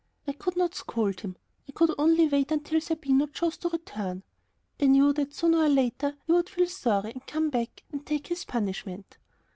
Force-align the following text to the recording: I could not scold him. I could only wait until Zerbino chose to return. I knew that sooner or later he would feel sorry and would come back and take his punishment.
I 0.25 0.33
could 0.33 0.57
not 0.57 0.73
scold 0.73 1.19
him. 1.19 1.35
I 1.69 1.73
could 1.73 1.93
only 1.99 2.27
wait 2.27 2.51
until 2.51 2.81
Zerbino 2.81 3.27
chose 3.27 3.55
to 3.57 3.69
return. 3.69 4.23
I 4.79 4.87
knew 4.87 5.13
that 5.13 5.35
sooner 5.35 5.59
or 5.59 5.69
later 5.69 6.15
he 6.25 6.31
would 6.31 6.49
feel 6.49 6.65
sorry 6.65 7.11
and 7.11 7.21
would 7.21 7.27
come 7.27 7.51
back 7.51 7.83
and 7.91 8.03
take 8.03 8.25
his 8.25 8.43
punishment. 8.43 9.19